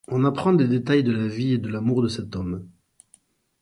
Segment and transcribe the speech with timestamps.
[0.07, 2.67] On apprend des détails de la vie et de l'amour de cet homme.